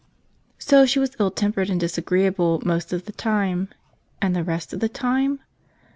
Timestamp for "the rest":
4.35-4.73